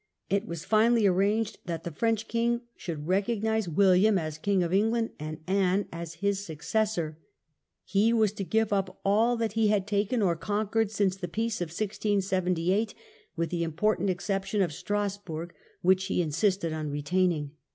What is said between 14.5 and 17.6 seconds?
of Stras bourg, which he insisted on retaining.